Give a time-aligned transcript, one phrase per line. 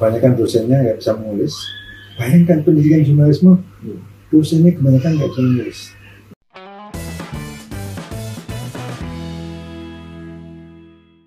[0.00, 1.52] kebanyakan dosennya nggak bisa menulis.
[2.16, 3.60] Bayangkan pendidikan jurnalisme,
[4.32, 5.78] dosennya kebanyakan nggak bisa menulis.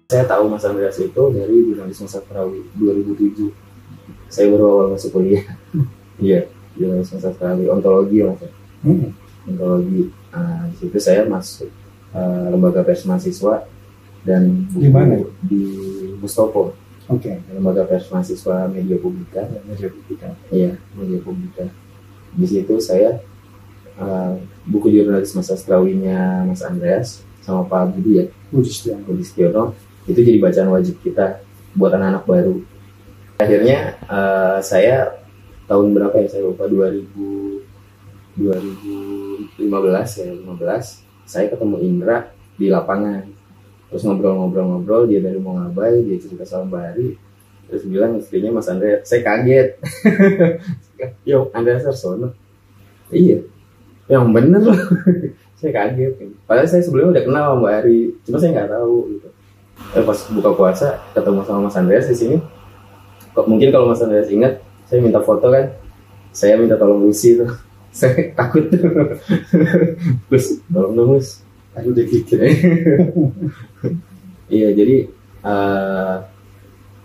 [0.10, 3.54] Saya tahu Mas Andreas itu dari jurnalisme sastrawi 2007.
[4.34, 5.46] Saya baru awal masuk kuliah.
[6.18, 8.42] Iya, jurnalisme sastrawi, ontologi mas.
[8.42, 8.50] ya.
[8.90, 9.10] Hmm.
[9.50, 10.10] Ontologi.
[10.34, 11.70] Nah, di situ saya masuk
[12.14, 13.70] eh, lembaga pers mahasiswa
[14.26, 15.22] dan Di mana?
[15.46, 15.62] di
[16.18, 16.74] Mustopo,
[17.12, 19.44] Oke, lembaga pers mahasiswa media publika.
[19.68, 20.28] Media publika.
[20.48, 21.64] Iya, media publika.
[22.34, 23.20] Di situ saya
[24.00, 24.34] eh,
[24.64, 29.04] buku jurnalisme sastrawinya Mas Andreas sama Pak Budi ya, Budi Setiawan.
[29.04, 29.76] Budi Setiono
[30.08, 31.44] itu jadi bacaan wajib kita
[31.76, 32.56] buat anak-anak baru.
[33.44, 35.20] Akhirnya eh, saya
[35.68, 37.64] tahun berapa ya saya lupa 2000
[38.34, 39.62] 2015
[40.26, 43.30] ya 15 saya ketemu Indra di lapangan
[43.94, 47.10] terus ngobrol-ngobrol-ngobrol dia dari Mongabai dia cerita soal Mbak Ari.
[47.70, 49.78] Terus bilang istrinya Mas Andre saya kaget.
[51.30, 52.34] Yo Andre Sarsono
[53.14, 53.38] iya.
[54.10, 54.80] Yang bener loh.
[55.62, 56.18] Saya kaget.
[56.50, 59.28] Padahal saya sebelumnya udah kenal sama Mbak Ari cuma saya nggak tahu gitu.
[59.94, 62.38] Eh, pas buka puasa ketemu sama Mas Andreas di sini.
[63.38, 65.70] Kok mungkin kalau Mas Andreas ingat saya minta foto kan?
[66.34, 67.48] Saya minta tolong Lucy tuh.
[67.94, 68.74] Saya takut
[70.26, 71.22] terus tolong dong
[71.74, 72.38] Aku digigit.
[74.54, 75.10] iya jadi
[75.42, 76.16] eh,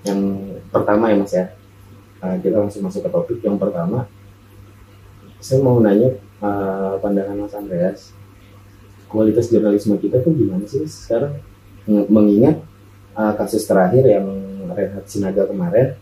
[0.05, 0.21] yang
[0.69, 1.47] pertama ya Mas ya.
[2.19, 4.05] Eh, kita langsung masuk ke topik yang pertama.
[5.41, 8.13] Saya mau nanya eh, pandangan Mas Andreas.
[9.09, 11.41] Kualitas jurnalisme kita tuh gimana sih sekarang?
[11.89, 12.61] Meng- mengingat
[13.17, 14.29] eh, kasus terakhir yang
[14.69, 15.97] Renhat Sinaga kemarin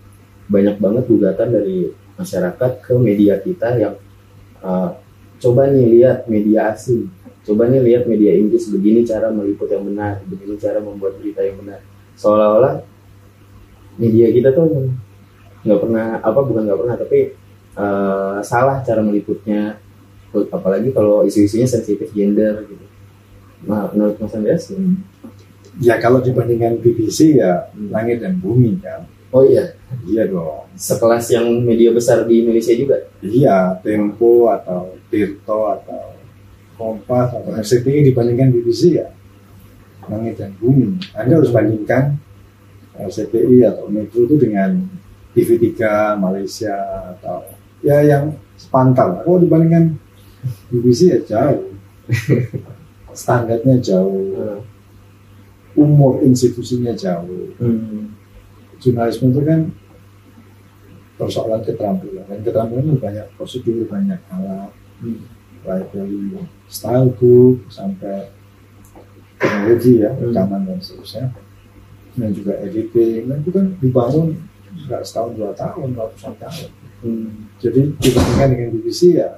[0.51, 3.95] banyak banget gugatan dari masyarakat ke media kita yang
[4.59, 4.91] eh,
[5.39, 7.07] coba nih lihat media asing
[7.47, 11.57] coba nih lihat media Inggris begini cara meliput yang benar begini cara membuat berita yang
[11.63, 11.81] benar
[12.19, 12.83] seolah-olah
[13.97, 14.91] media kita tuh
[15.63, 17.19] nggak pernah apa bukan nggak pernah tapi
[17.79, 19.79] eh, salah cara meliputnya
[20.53, 22.85] apalagi kalau isu-isunya sensitif gender gitu
[23.65, 24.69] nah menurut Mas Andreas?
[25.77, 29.05] Ya kalau dibandingkan BBC ya langit dan bumi kan.
[29.29, 29.77] oh iya
[30.09, 30.65] Iya dong.
[30.73, 36.16] sekelas yang media besar di Indonesia juga Iya, Tempo atau Tirto atau
[36.77, 39.09] Kompas atau RCTI dibandingkan BBC ya
[40.07, 41.01] langit dan bumi.
[41.17, 42.21] Anda harus bandingkan
[42.97, 44.87] RCTI atau Metro itu dengan
[45.35, 45.73] TV3
[46.17, 46.77] Malaysia
[47.17, 47.43] atau
[47.83, 49.25] ya yang sepantal.
[49.25, 49.99] Kalau dibandingkan
[50.71, 51.75] BBC ya jauh.
[53.17, 54.61] Standarnya jauh,
[55.73, 57.57] umur institusinya jauh.
[57.57, 58.13] Hmm.
[58.77, 59.73] Jurnalisme itu kan
[61.17, 65.21] persoalan keterampilan dan keterampilan itu banyak prosedur banyak alat Hmm.
[65.67, 68.31] Baik dari style book sampai
[69.37, 70.31] teknologi ya Hmm.
[70.31, 71.25] rekaman dan seterusnya
[72.17, 74.27] dan juga editing dan itu kan dibangun
[74.87, 77.53] nggak setahun dua tahun ratusan tahun Hmm.
[77.61, 79.29] jadi dibandingkan dengan BBC ya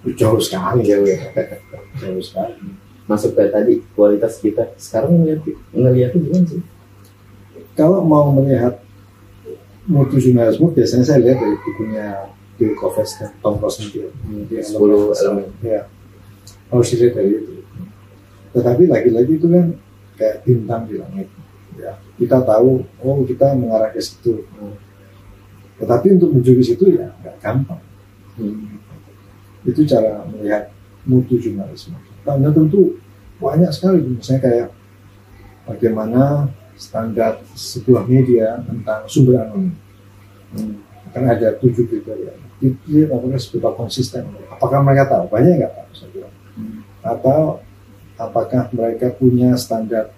[0.00, 1.18] itu jauh sekali Jauh ya.
[1.98, 2.54] jauh sekali
[3.04, 5.42] masuk ke tadi kualitas kita sekarang ngeliat
[5.74, 6.62] ngeliatnya gimana sih
[7.74, 8.78] kalau mau melihat
[9.84, 12.08] mutu jurnalisme biasanya saya lihat dari bukunya
[12.60, 14.12] Bill Koves dan Tom Rosenfield
[14.52, 15.48] di 10 elemen.
[15.64, 15.88] Ya
[16.68, 17.64] harus dilihat dari itu.
[18.52, 19.72] Tetapi lagi-lagi itu kan
[20.20, 21.32] kayak bintang di langit
[21.80, 24.44] ya kita tahu oh kita mengarah ke situ.
[24.60, 24.76] Hmm.
[25.80, 27.80] tetapi untuk menuju ke situ ya nggak gampang.
[28.36, 28.76] Hmm.
[29.64, 30.68] itu cara melihat
[31.08, 33.00] mutu jurnalisme karena tentu
[33.40, 34.68] banyak sekali misalnya kayak
[35.64, 39.72] bagaimana standar sebuah media tentang sumber anonim.
[40.52, 40.84] Hmm.
[41.16, 44.28] kan ada tujuh kriteria itu apakah seberapa konsisten.
[44.52, 45.24] Apakah mereka tahu?
[45.32, 46.34] Banyak nggak tahu saya bilang.
[46.50, 46.82] Hmm.
[47.00, 47.62] atau
[48.20, 50.12] apakah mereka punya standar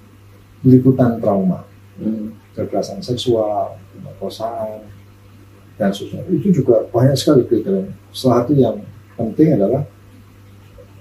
[0.66, 1.62] liputan trauma?
[1.92, 2.34] Hmm.
[2.52, 4.84] kekerasan seksual pemerkosaan
[5.80, 7.88] dan sebagainya itu juga banyak sekali kriteria.
[8.12, 8.76] Salah satu yang
[9.16, 9.88] penting adalah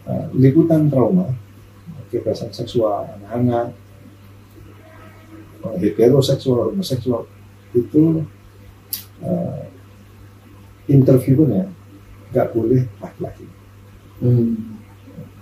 [0.08, 1.32] uh, liputan trauma
[2.12, 3.72] kekerasan seksual anak-anak
[5.64, 7.28] uh, heteroseksual homoseksual
[7.72, 8.24] itu
[9.24, 9.64] uh,
[10.88, 11.70] interviewnya
[12.32, 13.46] nggak boleh laki-laki
[14.22, 14.78] Hmm.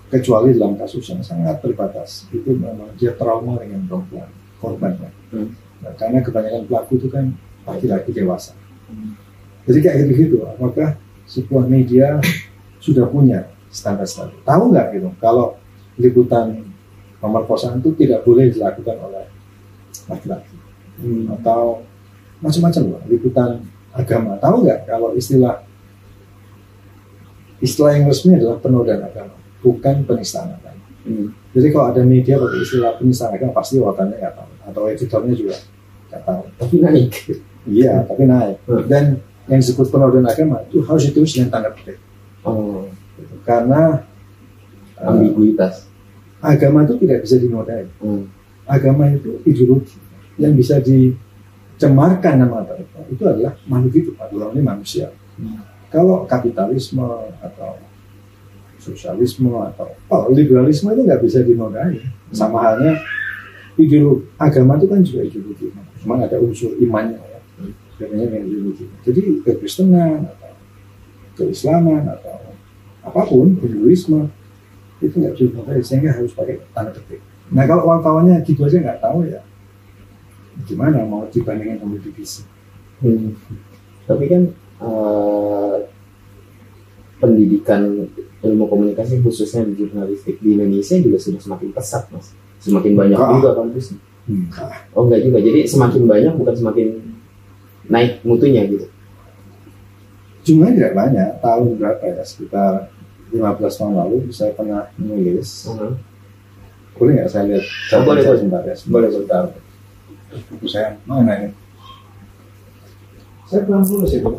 [0.08, 5.52] kecuali dalam kasus yang sangat terbatas itu memang dia trauma dengan perempuan korbannya Hmm.
[5.80, 8.56] Nah, karena kebanyakan pelaku itu kan laki-laki dewasa
[8.88, 9.14] Hmm.
[9.68, 10.96] jadi kayak gitu-gitu apakah
[11.28, 12.18] sebuah media
[12.80, 15.60] sudah punya standar-standar tahu nggak gitu kalau
[16.00, 16.66] liputan
[17.20, 19.28] pemerkosaan itu tidak boleh dilakukan oleh
[20.08, 20.56] laki-laki
[21.00, 21.32] Hmm.
[21.36, 21.84] atau
[22.40, 23.60] macam-macam lah liputan
[24.00, 24.32] agama.
[24.40, 25.64] Tahu nggak kalau istilah
[27.60, 30.78] istilah yang resmi adalah penodaan agama bukan penistaan agama.
[31.00, 31.32] Hmm.
[31.56, 34.52] jadi kalau ada media pakai istilah penistaan agama pasti wakannya nggak tahu.
[34.72, 35.56] Atau editornya juga
[36.12, 36.42] nggak tahu.
[36.60, 37.12] Tapi naik.
[37.68, 38.56] Iya tapi naik.
[38.64, 38.84] Hmm.
[38.88, 39.06] dan
[39.50, 42.00] yang disebut penodaan agama itu harus ditulis dengan tanda petik.
[42.46, 42.88] Oh.
[43.44, 44.06] Karena
[44.96, 45.90] eh, ambiguitas.
[46.40, 47.84] agama itu tidak bisa dinodai.
[48.00, 48.32] Hmm.
[48.64, 49.98] agama itu ideologi
[50.40, 50.80] yang bisa
[51.80, 53.00] dicemarkan nama mereka.
[53.08, 55.08] Itu adalah makhluk hidup adalah ini manusia.
[55.40, 55.64] Hmm.
[55.88, 57.08] kalau kapitalisme
[57.40, 57.80] atau
[58.76, 62.04] sosialisme atau oh, liberalisme itu nggak bisa dinodai.
[62.36, 63.00] Sama halnya
[63.80, 65.72] ideologi agama itu kan juga ideologi.
[66.04, 67.40] Cuma ada unsur imannya ya.
[67.64, 67.74] Hmm.
[67.96, 68.86] dengan ideologi.
[69.08, 70.52] Jadi kekristenan atau
[71.40, 72.36] keislaman atau
[73.00, 74.28] apa pun hinduisme
[75.00, 77.24] itu nggak bisa dinodai sehingga harus pakai tanda petik.
[77.56, 79.40] Nah kalau wartawannya gitu aja nggak tahu ya
[80.64, 82.44] gimana mau dibandingkan sama divisi
[83.00, 83.32] Hmm.
[84.04, 84.44] Tapi kan
[84.80, 85.78] eh,
[87.18, 88.08] pendidikan
[88.40, 93.36] ilmu komunikasi khususnya di jurnalistik di Indonesia juga sudah semakin pesat mas, semakin banyak Ah.
[93.36, 94.00] juga kampusnya.
[94.26, 94.72] Enggak.
[94.92, 96.88] Oh enggak juga, jadi semakin banyak bukan semakin
[97.86, 98.88] naik mutunya gitu.
[100.40, 102.74] jumlahnya tidak banyak tahun berapa ya sekitar
[103.30, 103.46] 15
[103.76, 105.94] tahun lalu saya pernah menulis Mhm.
[106.96, 107.64] boleh nggak saya lihat
[107.94, 108.38] Oh, boleh, boleh.
[108.40, 109.44] sebentar ya Boleh, sebentar
[110.30, 111.50] buku saya mana ini
[113.50, 114.30] saya belum lulus itu.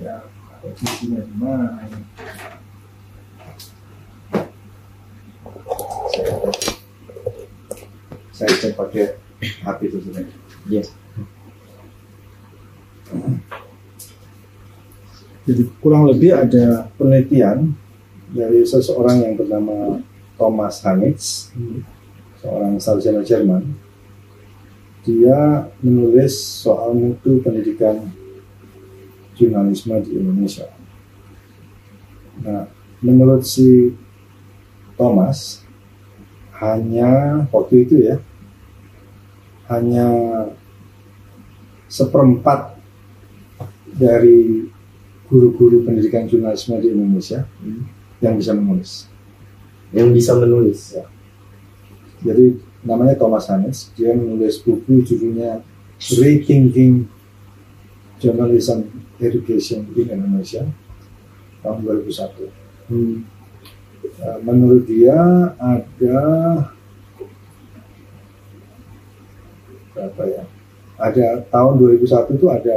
[0.00, 0.24] Ya
[0.72, 1.84] isinya di mana?
[1.84, 2.00] Ini
[6.08, 6.32] saya
[8.32, 10.36] saya cek pakai HP itu sebenarnya
[10.68, 10.88] Yes.
[15.44, 17.76] Jadi kurang lebih ada penelitian
[18.32, 20.00] dari seseorang yang bernama
[20.38, 21.50] Thomas Hanitz,
[22.38, 23.74] seorang sarjana Jerman.
[25.02, 28.06] Dia menulis soal mutu pendidikan
[29.34, 30.70] jurnalisme di Indonesia.
[32.38, 32.70] Nah,
[33.02, 33.94] menurut si
[34.94, 35.66] Thomas,
[36.58, 38.22] hanya waktu itu ya,
[39.70, 40.06] hanya
[41.88, 42.78] seperempat
[43.98, 44.68] dari
[45.28, 47.84] guru-guru pendidikan jurnalisme di Indonesia Hmm.
[48.20, 49.06] yang bisa menulis.
[49.92, 50.80] Yang bisa menulis.
[50.94, 51.04] Ya.
[52.24, 55.62] Jadi namanya Thomas Hannes, dia menulis buku judulnya
[55.98, 57.06] Rethinking
[58.18, 58.86] Journalism
[59.18, 60.62] Education in Indonesia
[61.62, 62.50] tahun 2001.
[62.90, 63.26] Hmm.
[64.18, 65.18] Eh, Menurut dia
[65.58, 66.18] ada
[69.94, 70.44] berapa ya?
[70.98, 72.76] Ada tahun 2001 itu ada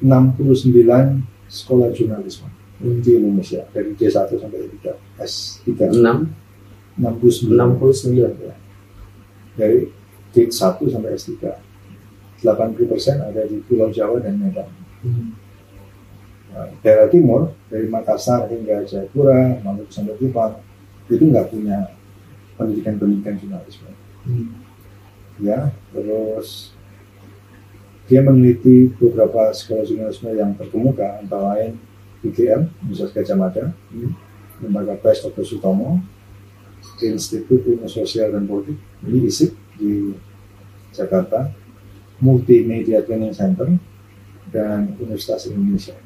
[0.00, 2.48] 69 sekolah jurnalisme
[2.80, 4.86] di Indonesia dari D1 sampai D3
[5.16, 6.28] S3 enam
[6.94, 8.32] 69 enam puluh sembilan.
[8.38, 8.54] ya.
[9.54, 9.86] dari
[10.34, 10.50] D1
[10.82, 11.30] sampai S3
[12.42, 14.68] 80% ada di Pulau Jawa dan Medan
[16.54, 20.54] Nah, daerah timur dari Makassar hingga Jayapura Maluku sampai Kupang
[21.10, 21.90] itu nggak punya
[22.54, 23.90] pendidikan-pendidikan jurnalisme
[25.42, 26.70] ya terus
[28.06, 31.74] dia meneliti beberapa sekolah jurnalisme yang terkemuka antara lain
[32.22, 34.14] UGM Universitas Gajah Mada Hmm.
[34.62, 35.42] Lembaga Pres Dr.
[35.42, 35.98] Sutomo
[37.02, 40.14] Institut Ilmu Sosial dan Politik di ISIP di
[40.94, 41.50] Jakarta
[42.22, 43.66] Multimedia Training Center
[44.54, 45.96] dan Universitas Indonesia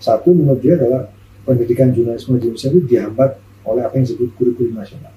[0.00, 1.10] satu menurut dia adalah
[1.44, 3.30] pendidikan jurnalisme di Indonesia itu dihambat
[3.66, 5.12] oleh apa yang disebut kurikulum nasional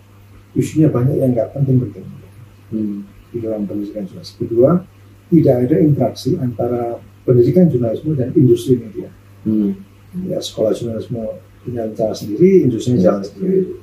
[0.57, 2.25] isunya banyak yang nggak penting-penting
[2.74, 3.06] Hmm.
[3.30, 4.41] di dalam pendidikan jurnalisme.
[4.41, 4.81] Kedua,
[5.29, 9.10] tidak ada interaksi antara pendidikan jurnalisme dan industri media.
[9.46, 9.77] Hmm.
[10.25, 11.22] Ya, sekolah jurnalisme
[11.65, 13.81] punya cara sendiri, industri jalan sendiri.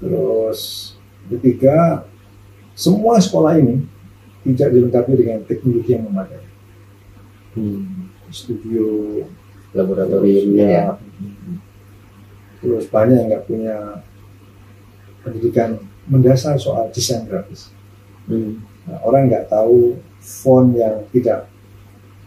[0.00, 0.60] Terus
[1.28, 2.08] ketiga,
[2.72, 3.84] semua sekolah ini
[4.48, 6.48] tidak dilengkapi dengan teknologi yang memadai.
[7.52, 8.08] Hmm.
[8.32, 9.20] Studio,
[9.74, 10.86] Laboratoriumnya ya.
[12.60, 13.76] terus banyak yang nggak punya
[15.24, 17.72] pendidikan mendasar soal desain grafis.
[18.28, 18.64] Hmm.
[18.88, 21.48] Nah, orang nggak tahu font yang tidak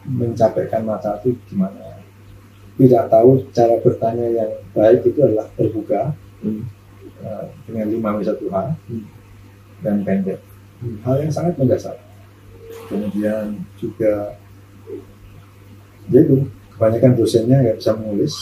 [0.06, 1.93] mencapaikan mata itu gimana.
[2.74, 6.66] Tidak tahu cara bertanya yang baik itu adalah terbuka Hmm.
[7.24, 8.56] eh, dengan 5 W1 H
[8.90, 9.06] Hmm.
[9.80, 10.40] dan pendek.
[10.82, 10.98] Hmm.
[11.06, 11.96] Hal yang sangat mendasar.
[12.90, 14.36] Kemudian juga
[16.10, 16.44] ya itu
[16.76, 18.34] kebanyakan dosennya nggak bisa menulis.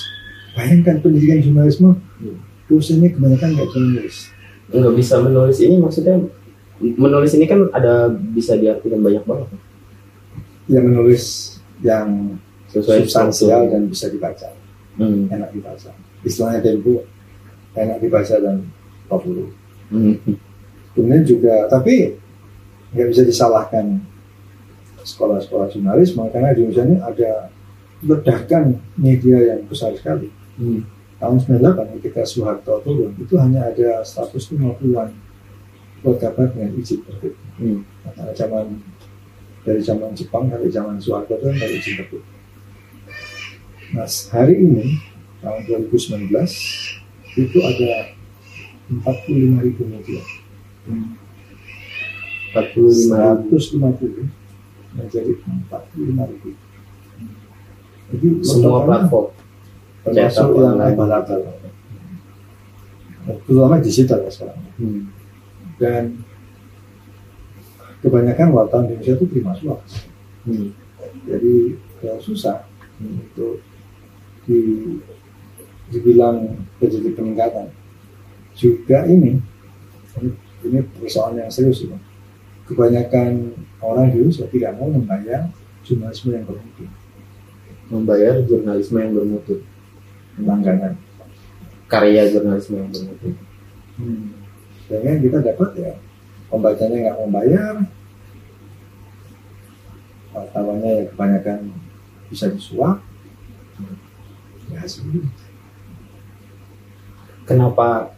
[0.52, 2.38] Bayangkan pendidikan jurnalisme, Hmm.
[2.66, 4.18] dosennya kebanyakan nggak bisa menulis.
[4.72, 6.16] nggak bisa menulis ini maksudnya
[6.80, 9.52] menulis ini kan ada bisa diartikan banyak banget
[10.72, 11.24] Yang menulis
[11.84, 12.40] yang
[12.72, 14.50] sesuai substansial dan bisa dibaca.
[15.00, 15.32] hmm.
[15.32, 15.92] enak dibaca.
[16.24, 17.04] Istilahnya tempo
[17.76, 18.68] enak dibaca dan
[19.08, 19.50] populer.
[19.92, 20.16] Hmm.
[20.92, 22.16] Kemudian juga, tapi
[22.92, 24.04] nggak bisa disalahkan
[25.02, 27.32] sekolah-sekolah jurnalisme karena di Indonesia ini ada
[28.04, 30.30] ledakan media yang besar sekali.
[30.60, 30.84] Hmm.
[31.22, 35.10] Tahun 98 ketika Soeharto turun itu hanya ada 150-an
[36.02, 37.38] buat kabar dengan izin terbit.
[37.62, 37.86] Hmm.
[38.02, 38.66] Karena zaman
[39.62, 42.24] dari zaman Jepang sampai zaman Soeharto itu dari izin terbit.
[43.92, 45.04] Nah hari ini
[45.44, 46.32] tahun 2019
[47.36, 48.16] itu ada
[48.88, 50.22] 45 ribu media.
[52.56, 53.56] 45 ribu.
[53.60, 56.50] 150 menjadi 45 ribu.
[58.12, 59.28] Jadi semua platform
[60.08, 61.40] termasuk yang abal-abal.
[63.44, 64.60] Terutama digital sekarang.
[64.80, 65.02] hmm.
[65.80, 66.04] Dan
[68.00, 69.84] kebanyakan wartawan di Indonesia itu terima suap.
[70.48, 70.72] Hmm.
[71.28, 72.66] Jadi ya susah
[72.98, 73.62] untuk
[74.46, 74.60] di,
[75.92, 77.68] dibilang terjadi peningkatan.
[78.56, 79.40] Juga ini,
[80.20, 80.30] ini,
[80.68, 81.98] ini persoalan yang serius ini.
[82.68, 85.52] Kebanyakan orang di Indonesia tidak mau membayar
[85.84, 86.86] jurnalisme yang bermutu,
[87.90, 89.56] membayar jurnalisme yang bermutu
[90.40, 90.96] langganan.
[91.92, 93.36] karya jurnalisme yang bermutu
[94.88, 95.92] Sehingga kita dapat ya
[96.48, 97.76] pembacanya nggak mau bayar,
[100.32, 101.60] wartawannya ya kebanyakan
[102.32, 103.04] bisa disuap,
[107.46, 108.16] kenapa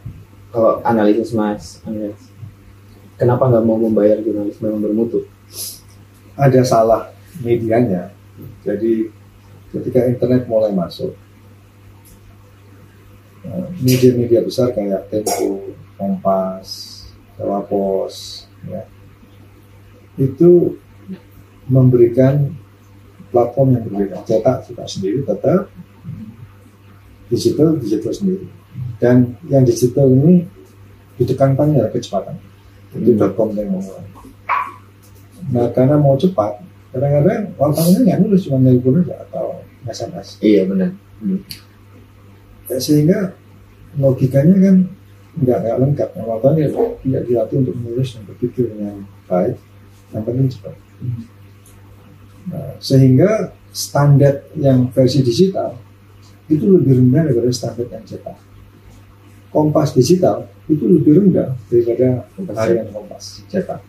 [0.54, 2.30] kalau analisis mas analisis,
[3.18, 5.26] kenapa nggak mau membayar jurnalisme yang bermutu
[6.34, 8.10] ada salah medianya.
[8.66, 9.10] Jadi
[9.70, 11.14] ketika internet mulai masuk,
[13.46, 17.02] eh, media-media besar kayak Tempo, Kompas,
[17.38, 17.66] Jawa
[18.70, 18.82] ya,
[20.18, 20.78] itu
[21.66, 22.54] memberikan
[23.34, 24.16] platform yang berbeda.
[24.22, 25.70] Cetak cetak sendiri tetap,
[27.30, 28.46] digital digital sendiri.
[28.98, 30.44] Dan yang digital ini
[31.20, 32.36] ditekankan ya kecepatan.
[32.94, 33.32] Jadi Hmm.
[33.34, 34.06] .com yang memulai.
[35.50, 36.62] Nah karena mau cepat,
[36.94, 40.40] kadang-kadang wartawannya nggak nulis cuma nelpon aja atau SMS.
[40.40, 40.96] iya benar
[42.64, 43.36] Ya, sehingga
[44.00, 44.76] logikanya kan
[45.36, 46.08] nggak nggak lengkap.
[46.16, 49.56] Nah, wartawan ya tidak dilatih untuk menulis dan berpikir dengan baik,
[50.16, 50.74] yang penting cepat.
[52.48, 55.76] Nah, sehingga standar yang versi digital
[56.54, 58.38] itu lebih rendah daripada standar yang cetak.
[59.50, 62.26] Kompas digital itu lebih rendah daripada
[62.58, 63.80] harian Kompas cetak.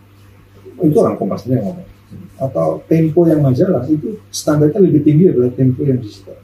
[0.81, 1.89] Itu orang Kompasnya yang ngomong.
[2.35, 6.37] Atau Tempo yang majalah itu standarnya lebih tinggi daripada Tempo yang digital.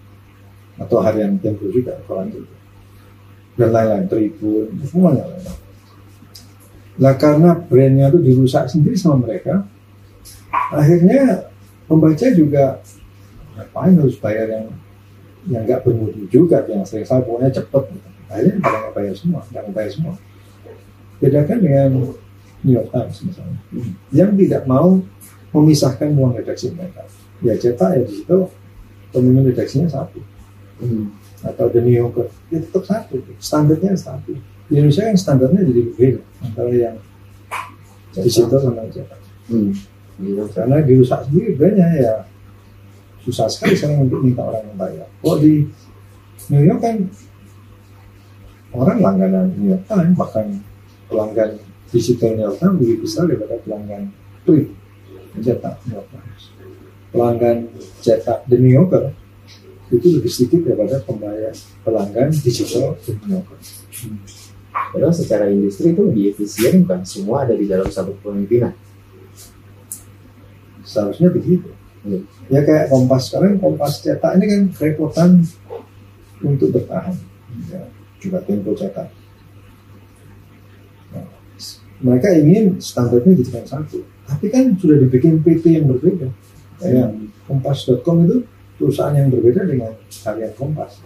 [0.80, 2.42] Atau harian Tempo juga koran itu.
[3.60, 5.44] Dan lain-lain, Tribun, semuanya lain.
[7.01, 9.68] Nah karena brandnya itu dirusak sendiri sama mereka,
[10.72, 11.51] akhirnya
[11.88, 12.80] pembaca juga
[13.58, 14.66] ngapain harus bayar yang
[15.50, 18.10] yang nggak bermutu juga yang sering salah pokoknya cepet gitu.
[18.30, 20.16] akhirnya nggak bayar semua nggak bayar semua.
[21.22, 21.90] Bedakan dengan
[22.66, 23.60] New York Times misalnya.
[24.14, 25.02] Yang tidak mau
[25.54, 27.06] memisahkan uang redaksi mereka.
[27.42, 28.38] Ya cetak ya di situ
[29.14, 30.22] pemimpin redaksinya satu.
[30.82, 31.14] Hmm.
[31.42, 32.30] atau The New Yorker.
[32.54, 33.18] Ya tetap satu.
[33.42, 34.34] Standarnya satu.
[34.70, 36.98] Di Indonesia yang standarnya jadi berbeda antara yang
[38.14, 39.20] digital sama yang cetak.
[39.50, 39.74] Hmm.
[40.54, 42.14] Karena dirusak sendiri brandnya ya
[43.22, 45.08] susah sekali sekarang untuk minta orang yang bayar.
[45.22, 45.54] Kok di
[46.50, 46.96] New York kan
[48.74, 50.48] orang langganan New York Times bahkan
[51.12, 51.60] pelanggan
[51.92, 54.04] digital New York Times lebih besar daripada pelanggan
[54.48, 54.70] print
[55.40, 56.44] cetak New York Times.
[57.12, 57.58] Pelanggan
[58.00, 59.06] cetak The New Yorker
[59.92, 61.51] itu lebih sedikit daripada pembayar
[61.84, 63.60] pelanggan digital The New Yorker.
[64.72, 68.72] Padahal secara industri itu lebih efisien kan semua ada di dalam satu pemimpinan.
[70.88, 71.72] Seharusnya begitu.
[72.01, 72.24] Hmm.
[72.51, 75.29] Ya kayak Kompas sekarang Kompas cetak ini kan kerepotan
[76.43, 77.15] untuk bertahan.
[77.72, 77.88] Ya,
[78.20, 79.08] juga Tempo cetak.
[81.15, 81.25] Nah,
[82.03, 86.27] mereka ingin standarnya dijadikan satu, tapi kan sudah dibikin PT yang berbeda.
[86.84, 87.15] Kayak
[87.48, 88.43] Kompas.com itu
[88.75, 89.96] perusahaan yang berbeda dengan
[90.27, 91.00] harian Kompas.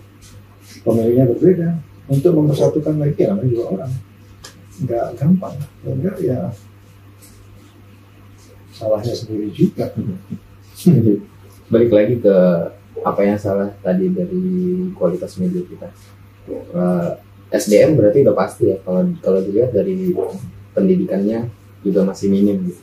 [0.82, 1.70] Pemiliknya berbeda.
[2.06, 3.92] Untuk mempersatukan lagi ya namanya juga orang.
[4.82, 5.56] Nggak gampang.
[5.86, 6.54] Enggak ya
[8.74, 9.90] salahnya sendiri juga.
[11.72, 12.36] Balik lagi ke
[13.06, 14.44] apa yang salah tadi dari
[14.96, 15.90] kualitas media kita.
[16.50, 17.10] Eh,
[17.54, 20.14] SDM berarti udah pasti ya kalau kalau dilihat dari
[20.74, 21.50] pendidikannya
[21.86, 22.70] juga masih minim.
[22.70, 22.82] Gitu.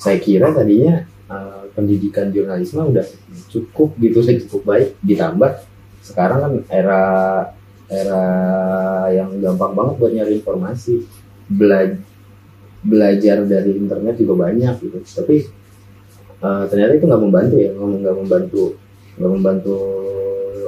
[0.00, 3.04] Saya kira tadinya eh, pendidikan jurnalisme udah
[3.48, 5.64] cukup gitu sih cukup baik ditambah
[6.04, 7.02] sekarang kan era
[7.88, 8.24] era
[9.12, 11.04] yang gampang banget buat nyari informasi
[11.48, 12.00] Bela-
[12.84, 15.48] belajar dari internet juga banyak gitu tapi
[16.42, 18.62] eh, ternyata itu nggak membantu ya nggak membantu
[19.18, 19.76] nggak membantu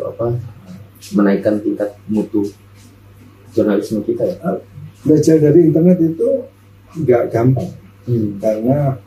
[0.07, 0.27] apa
[1.17, 2.45] menaikkan tingkat mutu
[3.55, 4.37] jurnalisme kita ya
[5.01, 6.29] Belajar dari internet itu
[7.01, 7.73] nggak gampang
[8.05, 8.37] hmm.
[8.37, 9.01] karena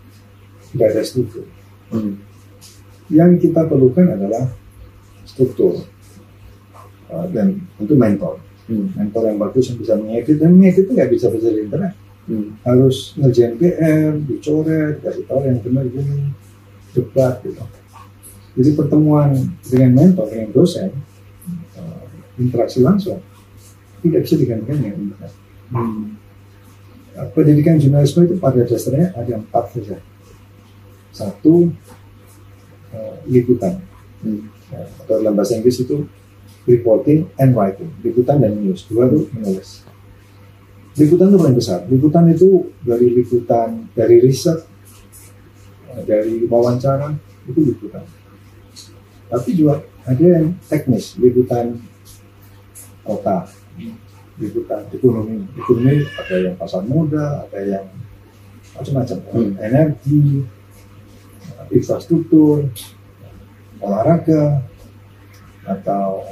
[0.73, 1.45] nggak ada struktur.
[1.93, 2.17] Hmm.
[3.13, 4.49] Yang kita perlukan adalah
[5.27, 5.85] struktur
[7.13, 8.41] Uh, dan untuk mentor.
[8.65, 8.89] Hmm.
[8.97, 11.93] Mentor yang bagus yang bisa mengedit dan mengedit itu nggak bisa belajar dari internet.
[12.23, 12.55] Hmm.
[12.63, 16.31] harus ngerjain PR, dicoret, kasih tahu yang benar gini,
[16.93, 17.65] debat gitu.
[18.53, 19.33] Jadi pertemuan
[19.65, 20.93] dengan mentor, dengan dosen,
[21.73, 22.05] eh,
[22.37, 23.17] interaksi langsung,
[24.05, 25.33] tidak bisa digantikan dengan internet.
[25.73, 26.21] Hmm.
[27.17, 29.97] Eh, Pendidikan jurnalisme itu pada dasarnya ada empat saja.
[31.09, 31.73] Satu,
[32.93, 33.81] eh, liputan.
[34.21, 34.53] Hmm.
[34.69, 36.05] Ya, atau dalam bahasa Inggris itu
[36.69, 37.89] reporting and writing.
[38.05, 38.85] Liputan dan news.
[38.85, 39.81] Dua itu menulis.
[40.93, 41.79] Liputan itu paling besar.
[41.89, 44.72] Liputan itu dari liputan, dari riset,
[46.01, 47.13] dari wawancara,
[47.45, 48.03] itu liputan.
[49.29, 51.77] Tapi juga ada yang teknis, liputan
[53.05, 53.45] kota,
[54.39, 55.45] liputan ekonomi.
[55.57, 57.85] Ekonomi ada yang pasar modal, ada yang
[58.73, 59.17] macam-macam.
[59.29, 59.53] Hmm.
[59.61, 60.45] Energi,
[61.69, 62.67] infrastruktur,
[63.77, 64.65] olahraga,
[65.63, 66.27] atau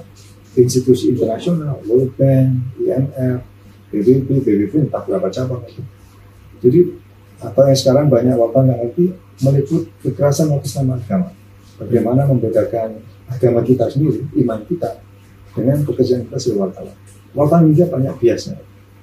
[0.60, 3.40] institusi internasional, World Bank, IMF,
[3.92, 5.84] PBB, PBB entah berapa cabang itu.
[6.62, 6.80] Jadi
[7.42, 11.30] apa yang sekarang banyak wartawan yang ngerti meliput kekerasan atas nama agama.
[11.82, 15.02] Bagaimana membedakan agama kita sendiri, iman kita
[15.58, 16.96] dengan pekerjaan kita sebagai wartawan.
[17.34, 18.60] Wartawan juga banyak biasnya.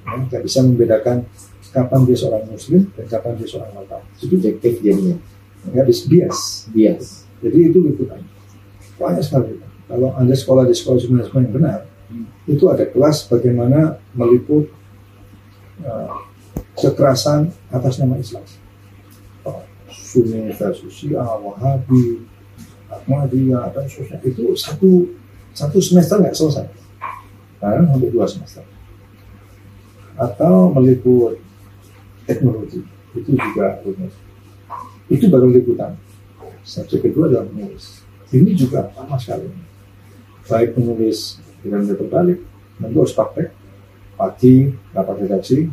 [0.06, 1.26] Ya, nggak bisa membedakan
[1.68, 4.06] kapan dia seorang muslim dan kapan dia seorang wartawan.
[4.16, 5.16] Itu Subjektif jadinya.
[5.68, 6.38] nggak bisa bias.
[6.70, 7.04] Bias.
[7.42, 8.22] Jadi itu liputan.
[8.96, 9.58] Banyak sekali.
[9.88, 11.78] Kalau Anda sekolah di sekolah jurnalisme yang benar,
[12.48, 14.68] itu ada kelas bagaimana meliput
[15.84, 16.24] uh,
[16.76, 18.44] kekerasan atas nama Islam.
[19.88, 22.24] Sunni versus Syiah, Wahabi,
[22.88, 24.18] Ahmadiyah, dan seterusnya.
[24.24, 24.90] Itu satu
[25.52, 26.66] satu semester nggak selesai.
[27.58, 28.64] Kadang sampai dua semester.
[30.14, 31.40] Atau meliput
[32.28, 32.84] teknologi.
[33.16, 34.12] Itu juga rumit.
[35.08, 35.96] Itu baru liputan.
[36.62, 38.04] Subjek kedua adalah menulis.
[38.28, 39.48] Ini juga sama sekali.
[40.44, 42.38] Baik menulis dengan metode balik,
[42.76, 43.48] tentu harus praktek.
[44.18, 45.70] Pagi, rapat redaksi.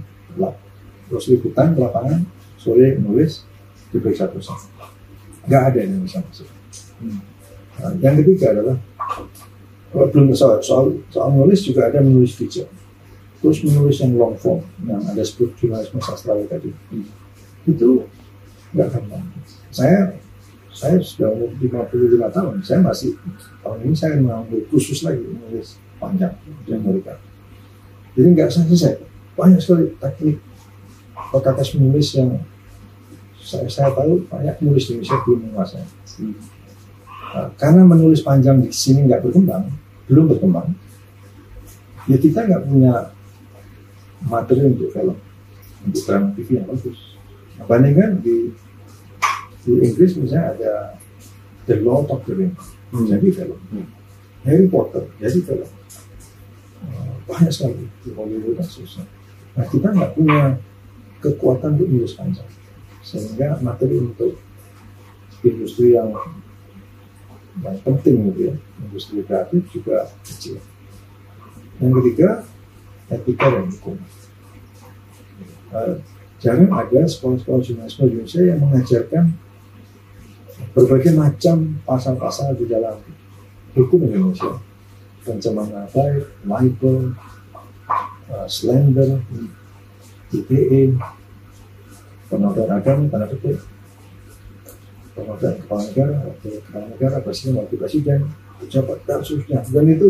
[1.06, 2.26] Terus liputan ke lapangan,
[2.58, 3.46] sore menulis,
[3.96, 4.60] diperiksa dosen.
[5.48, 6.50] Nggak ada yang bisa masuk.
[7.80, 8.78] Nah, yang ketiga adalah
[9.96, 12.68] kalau belum soal, soal soal menulis juga ada menulis video.
[13.40, 16.76] Terus menulis yang long form, yang ada sebut jurnalisme sastrawi tadi.
[17.64, 18.04] Itu
[18.76, 19.24] nggak gampang.
[19.72, 20.12] Saya
[20.76, 23.16] saya sudah umur 55 tahun, saya masih
[23.64, 26.36] tahun ini saya mengambil khusus lagi menulis panjang
[26.68, 27.16] di Amerika.
[28.20, 29.00] Jadi nggak selesai.
[29.36, 30.40] Banyak sekali teknik
[31.36, 32.40] tes menulis yang
[33.46, 35.86] saya, saya tahu banyak penulis di Indonesia belum menguasai.
[37.36, 39.70] Nah, karena menulis panjang di sini nggak berkembang,
[40.10, 40.74] belum berkembang,
[42.10, 43.14] ya kita nggak punya
[44.26, 45.18] materi untuk film,
[45.86, 47.00] untuk drama TV yang bagus.
[47.56, 48.50] Nah, bandingkan di
[49.66, 50.74] di Inggris misalnya ada
[51.66, 53.10] The Lord of the Rings, Hmm.
[53.10, 53.60] jadi film.
[53.74, 53.88] Hmm.
[54.46, 55.70] Harry Potter, jadi film.
[56.86, 59.06] Uh, banyak sekali di Hollywood dan seterusnya.
[59.58, 60.62] Nah kita nggak punya
[61.20, 62.46] kekuatan untuk menulis panjang,
[63.06, 64.34] sehingga materi untuk
[65.46, 66.10] industri yang
[67.62, 70.60] yang penting gitu ya, industri kreatif juga kecil.
[71.80, 72.30] Yang ketiga,
[73.08, 73.96] etika dan hukum.
[75.72, 76.02] Uh,
[76.42, 79.26] jangan ada sekolah-sekolah jurnalisme di Indonesia yang mengajarkan
[80.76, 83.00] berbagai macam pasal-pasal di dalam
[83.72, 84.60] hukum Indonesia.
[85.24, 87.16] Pencemaran baik, libel,
[88.28, 89.24] uh, slander,
[90.36, 90.96] ITE,
[92.28, 93.62] penodaan agama, tanda petik,
[95.14, 98.20] penodaan kepala negara, wakil kepala negara, presiden, wakil presiden,
[98.62, 99.60] pejabat, dan seterusnya.
[99.70, 100.10] Dan itu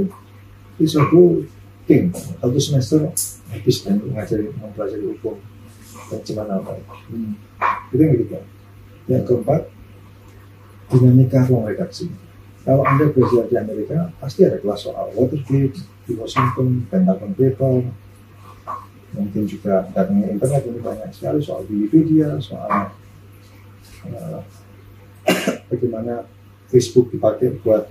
[0.99, 1.43] a whole
[1.87, 2.11] thing.
[2.11, 2.99] Satu semester
[3.53, 5.37] habis dan mengajari, mempelajari hukum
[6.09, 6.85] pencemaran baik.
[7.93, 8.39] Itu yang ketiga.
[9.05, 9.61] Yang keempat,
[10.89, 12.09] dinamika ruang redaksi.
[12.65, 17.85] Kalau Anda belajar di Amerika, pasti ada kelas soal Watergate, di Washington, Pentagon Paper,
[19.15, 22.91] mungkin juga datangnya internet ini banyak sekali soal Wikipedia, soal
[24.11, 24.41] uh,
[25.71, 26.27] bagaimana
[26.69, 27.87] Facebook dipakai buat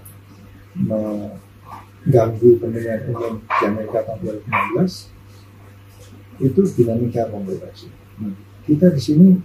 [0.74, 5.14] mengganggu pemilihan umum di Amerika tahun 2016
[6.42, 7.86] itu dinamika ruang redaksi.
[8.66, 9.38] Kita di sini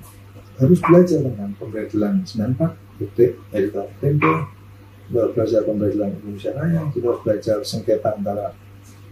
[0.57, 4.49] harus belajar tentang pemberedelan 94, detik, editor tempo,
[5.09, 8.57] belajar pemberedelan Indonesia Raya, kita harus belajar sengketa antara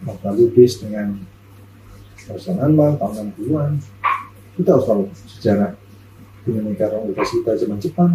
[0.01, 1.17] Mata Lubis dengan
[2.27, 3.71] Hasan Anwar tahun 60-an.
[4.57, 5.01] Kita harus tahu
[5.37, 5.71] sejarah
[6.47, 6.71] ruang
[7.11, 8.11] redaksi kita zaman Jepang,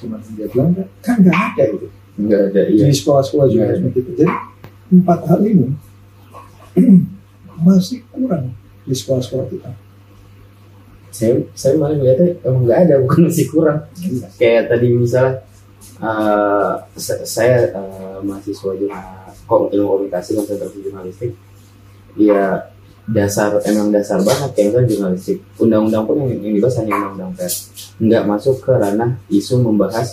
[0.00, 1.86] zaman Hindia Belanda, kan nggak ada itu
[2.20, 2.84] Enggak ada iya.
[2.88, 3.74] di sekolah-sekolah juga Iya.
[3.80, 4.12] seperti itu.
[4.24, 4.32] Jadi
[4.90, 5.66] empat hal ini
[7.66, 8.52] masih kurang
[8.84, 9.70] di sekolah-sekolah kita.
[11.10, 13.78] Saya saya malah melihatnya emang nggak ada bukan masih kurang.
[14.36, 15.32] Kayak tadi misalnya
[16.96, 19.30] sa- saya eh, mahasiswa jurnal
[19.70, 21.32] ilmu komunikasi konsentrasi jurnalistik.
[22.18, 22.72] Ya
[23.10, 25.38] dasar emang dasar banget kayak misalnya jurnalistik.
[25.58, 27.56] Undang-undang pun yang, yang dibahas hanya undang-undang pers.
[27.98, 30.08] Nggak masuk ke ranah isu membahas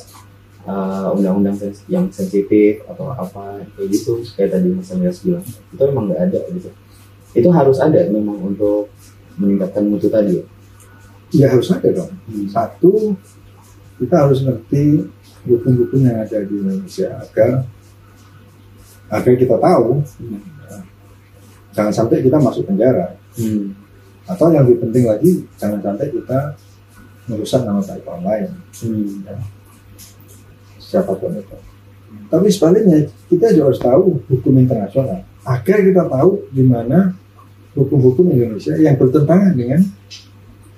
[0.66, 5.46] uh, undang-undang sens- yang sensitif atau apa kayak gitu kayak tadi Mas Andreas bilang.
[5.46, 6.70] Itu emang nggak ada gitu.
[7.38, 8.90] Itu harus ada memang untuk
[9.38, 10.46] meningkatkan mutu tadi ya?
[11.36, 12.12] Ya harus ada dong.
[12.50, 13.14] Satu,
[14.02, 15.06] kita harus ngerti
[15.46, 17.68] hukum-hukum yang ada di Indonesia agar
[19.08, 20.40] agar kita tahu ya,
[21.78, 23.70] jangan sampai kita masuk penjara Hmm.
[24.26, 26.40] atau yang lebih penting lagi jangan sampai kita
[27.30, 28.50] merusak nama baik orang lain
[28.82, 29.06] Hmm.
[30.82, 31.58] siapa pun itu.
[32.28, 37.14] Tapi sebaliknya kita juga harus tahu hukum internasional agar kita tahu di mana
[37.72, 39.80] hukum-hukum Indonesia yang bertentangan dengan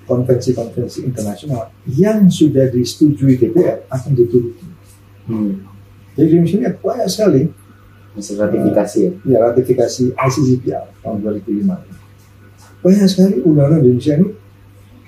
[0.04, 4.66] konvensi-konvensi internasional yang sudah disetujui DPR akan dituruti.
[5.30, 5.62] Hmm.
[6.18, 7.42] Jadi di Indonesia ini banyak sekali
[8.20, 12.84] Masih ratifikasi ya ya ratifikasi ICCPR tahun 2005.
[12.84, 14.28] Banyak sekali undang-undang Indonesia ini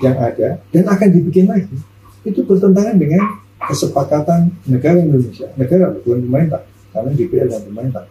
[0.01, 1.77] yang ada dan akan dibikin lagi
[2.25, 3.23] itu bertentangan dengan
[3.63, 8.05] kesepakatan negara Indonesia, negara bukan pemerintah, karena DPR dan pemerintah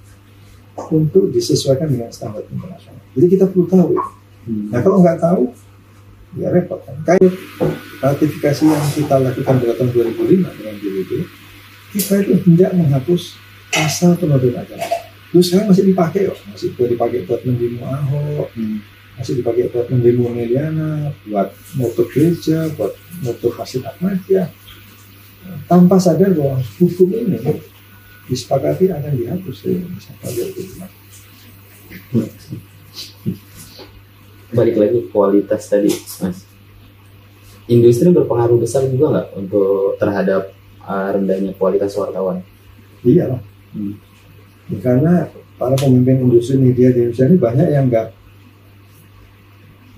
[0.91, 3.03] untuk disesuaikan dengan standar internasional.
[3.15, 3.91] Jadi kita perlu tahu.
[3.95, 4.03] ya.
[4.71, 5.43] Nah kalau nggak tahu,
[6.39, 6.95] ya repot kan.
[7.03, 7.35] Kayak
[7.99, 11.11] ratifikasi yang kita lakukan pada tahun 2005 dengan PBB,
[11.91, 13.35] kita itu hendak menghapus
[13.71, 14.85] pasal penodaan agama.
[15.31, 18.83] Terus sekarang masih dipakai kok, masih dipakai buat mendemo Ahok, Hmm.
[19.15, 22.91] masih dipakai buat mendemo Meliana, buat motor gereja, buat
[23.23, 24.51] motor Hasil Ahmadiyah.
[25.65, 27.39] Tanpa sadar bahwa hukum ini
[28.27, 30.85] disepakati akan dihapus di Indonesia tahun 2005.
[34.51, 35.87] balik lagi kualitas tadi
[36.19, 36.43] mas
[37.71, 40.51] industri berpengaruh besar juga nggak untuk terhadap
[40.83, 42.43] uh, rendahnya kualitas wartawan
[43.01, 43.41] Iya lah.
[43.71, 43.95] Hmm.
[44.71, 45.13] Ya, karena
[45.55, 48.07] para pemimpin industri media di Indonesia ini banyak yang nggak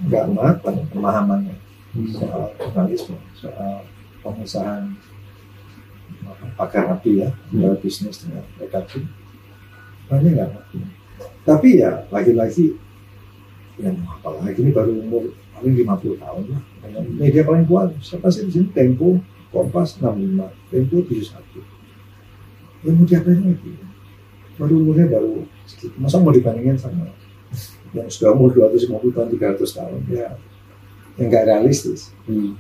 [0.04, 1.56] nggak matang pemahamannya
[2.12, 3.86] soal jurnalisme, soal
[4.26, 4.98] pengusahaan
[6.58, 9.06] pakar api ya, antara bisnis dengan redaksi.
[10.10, 10.78] Banyak nggak ngerti.
[11.44, 12.76] Tapi ya lagi-lagi
[13.78, 16.62] yang apalagi ini baru umur paling 50 tahun lah.
[17.14, 19.18] Media paling kuat siapa sih di sini Tempo,
[19.50, 21.73] Kompas 65, Tempo 71
[22.84, 23.72] ya mau diapain lagi.
[24.60, 27.10] Baru umurnya baru segitu masa mau dibandingin sama
[27.94, 30.00] yang sudah umur 250 tahun 300 tahun?
[30.12, 30.30] Ya
[31.18, 32.12] yang nggak realistis.
[32.28, 32.56] Hmm.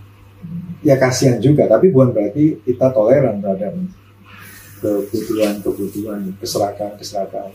[0.83, 1.67] ya kasihan juga.
[1.67, 3.73] Tapi bukan berarti kita toleran terhadap
[4.83, 7.51] kebutuhan-kebutuhan keserakan keserakan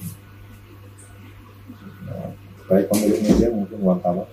[2.69, 4.29] baik pemilik media maupun wartawan.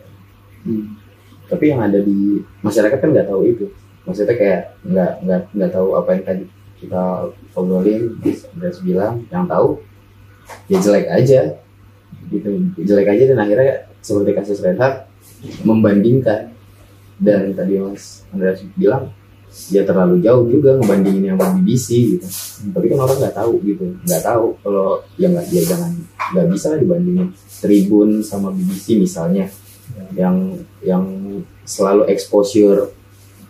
[0.66, 0.98] Hmm.
[1.46, 3.70] tapi yang ada di masyarakat kan nggak tahu itu.
[4.06, 6.46] Maksudnya kayak nggak nggak nggak tahu apa yang tadi
[6.80, 8.20] kita obrolin
[8.56, 9.82] Andreas bilang yang tahu
[10.70, 11.60] ya jelek aja.
[12.26, 12.48] Gitu
[12.82, 15.08] jelek aja dan akhirnya seperti kasus Reinhardt
[15.66, 16.54] membandingkan.
[17.16, 19.16] Dan tadi Mas Andreas bilang
[19.72, 21.88] ya terlalu jauh juga ngebandingin yang sama BBC
[22.20, 22.28] gitu.
[22.76, 23.86] Tapi kan orang nggak tahu gitu.
[24.04, 25.92] Nggak tahu kalau ya nggak ya jangan
[26.36, 27.32] nggak bisa dibandingin
[27.64, 29.48] Tribun sama BBC misalnya.
[30.12, 31.06] Yang yang
[31.64, 32.92] selalu exposure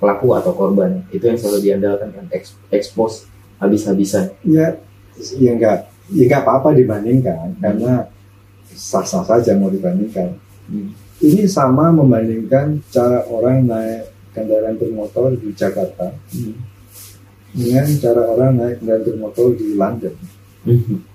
[0.06, 3.26] pelaku atau korban itu yang selalu diandalkan kan Ex- expose
[3.58, 4.78] habis-habisan ya
[5.18, 8.06] ya enggak ya enggak apa-apa dibandingkan karena
[8.70, 10.38] sah-sah saja mau dibandingkan
[11.26, 16.12] ini sama membandingkan cara orang naik kendaraan bermotor di Jakarta
[17.56, 20.16] dengan cara orang naik kendaraan bermotor di London.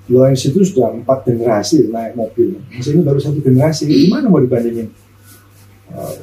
[0.09, 2.57] Luar situ sudah empat generasi naik mobil.
[2.73, 3.91] Di sini baru satu generasi.
[3.91, 4.89] Gimana mau dibandingin?
[5.91, 6.15] Uh,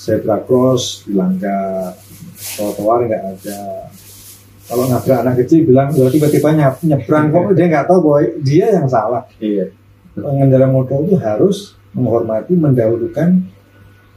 [0.00, 1.92] zebra cross bilang enggak,
[2.56, 3.60] trotoar nggak ada.
[4.64, 8.88] Kalau nabrak anak kecil bilang, "Loh, tiba-tiba nyebrang kok dia nggak tahu bahwa dia yang
[8.88, 9.26] salah.
[9.42, 9.68] iya
[10.16, 13.44] Pengendara motor itu harus menghormati, mendahulukan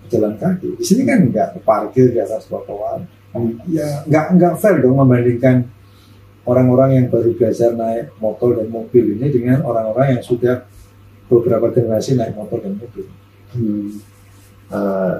[0.07, 0.77] jalan kaki.
[0.79, 3.03] Di sini kan nggak parkir di atas trotoar.
[3.67, 5.67] Ya nggak nggak fair dong membandingkan
[6.45, 10.63] orang-orang yang baru belajar naik motor dan mobil ini dengan orang-orang yang sudah
[11.27, 13.09] beberapa generasi naik motor dan mobil.
[13.57, 13.89] Hmm.
[14.73, 15.15] Eh,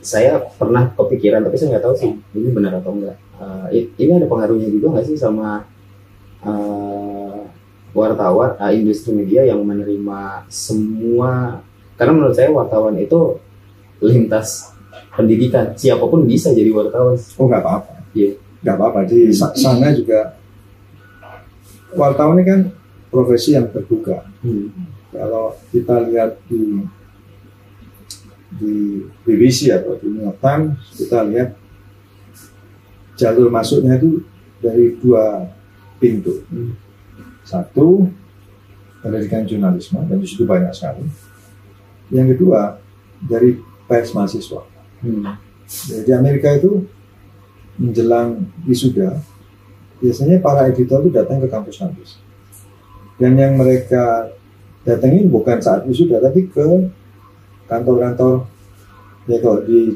[0.00, 3.16] saya pernah kepikiran tapi saya nggak tahu sih ini benar atau enggak
[3.70, 5.64] i- ini ada pengaruhnya juga nggak sih sama
[6.40, 7.38] eh,
[7.92, 11.60] wartawan eh, industri media yang menerima semua
[11.98, 13.36] karena menurut saya wartawan itu
[14.00, 14.72] lintas
[15.12, 17.92] pendidikan siapa pun bisa jadi wartawan Oh nggak apa-apa.
[18.16, 18.40] Iya.
[18.64, 18.98] Nggak apa-apa.
[19.04, 20.40] Di sa- sana juga
[21.92, 22.60] wartawan ini kan
[23.10, 24.24] profesi yang terbuka.
[24.40, 24.70] Hmm.
[25.10, 26.86] Kalau kita lihat di
[28.50, 31.54] di BBC atau di New York Times, kita lihat
[33.14, 34.24] jalur masuknya itu
[34.58, 35.46] dari dua
[36.02, 36.42] pintu.
[42.10, 42.80] Yang kedua
[43.22, 43.56] dari
[43.88, 44.62] pers mahasiswa.
[45.00, 45.24] Hmm.
[45.88, 46.84] Ya, Di Amerika itu
[47.80, 49.16] menjelang wisuda,
[50.02, 52.20] biasanya para editor itu datang ke kampus-kampus.
[53.16, 54.32] Dan yang mereka
[54.84, 56.88] datangin bukan saat wisuda, tapi ke
[57.70, 58.50] kantor-kantor
[59.30, 59.94] ya kalau di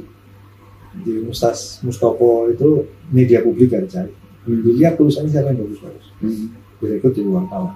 [1.02, 4.14] di Mustas Mustopo itu media publik kan cari.
[4.46, 6.06] Dilihat tulisannya siapa yang bagus-bagus.
[6.22, 6.54] Hmm.
[6.78, 7.74] Berikut jadi wartawan.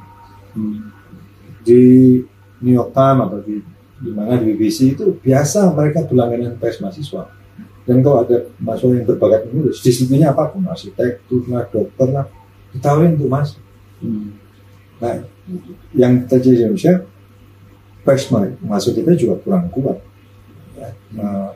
[0.54, 0.94] Hmm.
[1.66, 1.82] Di
[2.62, 3.58] New York Times atau di
[3.98, 7.34] di mana di BBC itu biasa mereka berlangganan pers mahasiswa.
[7.82, 12.28] Dan kalau ada mahasiswa yang berbakat menulis, disiplinnya apa pun, arsitektur lah, dokter lah,
[12.70, 13.58] ditawarin untuk masuk.
[14.04, 14.36] Hmm.
[15.00, 15.24] Nah,
[15.96, 16.94] yang terjadi di Indonesia,
[18.08, 20.00] pers ma- masuk kita juga kurang kuat.
[20.80, 21.52] Ya, nah,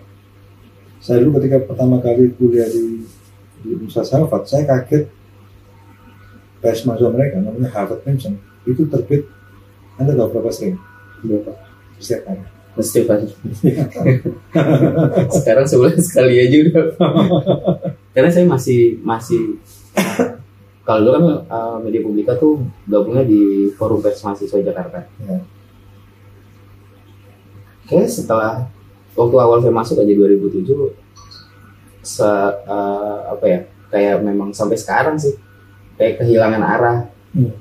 [1.01, 3.09] saya dulu ketika pertama kali kuliah di,
[3.65, 5.09] di Universitas Harvard, saya kaget
[6.61, 8.37] pers mahasiswa mereka, namanya Harvard Crimson,
[8.69, 9.25] itu terbit,
[9.97, 10.77] Anda tahu berapa sering?
[11.25, 11.57] Berapa?
[11.97, 12.45] Setiap hari.
[12.73, 13.17] Mesti Pak.
[15.41, 16.85] Sekarang sebulan sekali aja udah.
[18.17, 19.61] Karena saya masih masih
[20.88, 25.05] kalau dulu kan uh, media publika tuh gabungnya di Forum Pers Mahasiswa Jakarta.
[25.21, 25.37] Ya.
[27.87, 28.53] Kayaknya setelah
[29.12, 31.03] waktu awal saya masuk aja 2007
[32.03, 33.61] se uh, apa ya
[33.95, 35.38] kayak memang sampai sekarang sih
[35.95, 36.99] kayak kehilangan arah.
[37.31, 37.55] Hmm.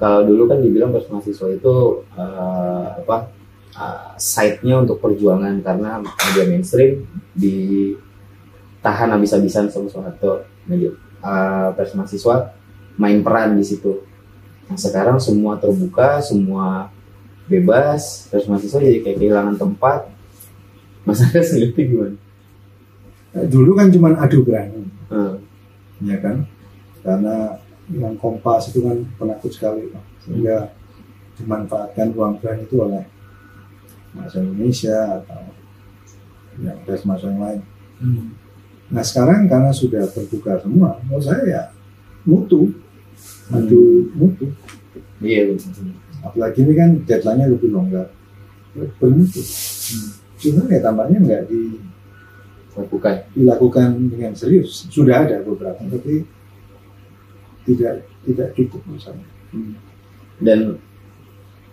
[0.00, 1.74] Kalau dulu kan dibilang pers mahasiswa itu
[2.16, 3.30] uh, apa
[3.76, 10.48] uh, site-nya untuk perjuangan karena media mainstream ditahan habis-habisan sama Soeharto.
[10.64, 12.56] Media uh, pers mahasiswa
[12.96, 14.02] main peran di situ.
[14.70, 16.93] Nah sekarang semua terbuka, semua
[17.50, 20.08] bebas, pers mahasiswa jadi kayak kehilangan tempat.
[21.04, 22.16] Mas Anda sendiri gimana?
[23.36, 24.88] Nah, Dulu kan cuma adu berani.
[25.12, 25.36] Hmm.
[26.02, 26.42] ya kan
[27.04, 27.54] karena
[27.92, 30.04] yang kompas itu kan penakut sekali Pak.
[30.26, 30.72] sehingga
[31.38, 33.04] dimanfaatkan ruang berani itu oleh
[34.16, 35.42] mahasiswa Indonesia atau
[36.58, 37.60] yang ada mahasiswa yang lain
[38.90, 41.62] nah sekarang karena sudah terbuka semua menurut saya ya
[42.26, 42.74] mutu
[43.52, 44.48] adu mutu
[45.24, 45.94] Iya betul.
[46.24, 48.08] Apalagi ini kan deadline-nya lebih longgar
[48.98, 49.40] bermutu
[50.40, 51.62] cuma ya tampaknya nggak di
[52.74, 53.30] Lakukan.
[53.30, 56.26] dilakukan dengan serius sudah ada beberapa tapi
[57.62, 59.22] tidak tidak cukup menurut saya
[60.34, 60.60] Dan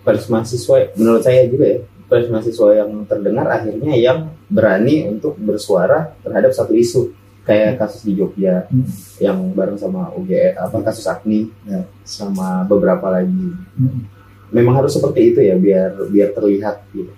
[0.05, 6.13] pers mahasiswa, menurut saya juga ya, pers mahasiswa yang terdengar akhirnya yang berani untuk bersuara
[6.21, 7.09] terhadap satu isu
[7.41, 8.85] kayak kasus di Jogja Hmm.
[9.17, 11.81] yang bareng sama UGE apa kasus Agni Ya.
[12.05, 13.57] sama beberapa lagi.
[13.73, 14.05] Hmm.
[14.51, 17.13] Memang harus seperti itu ya biar biar terlihat gitu.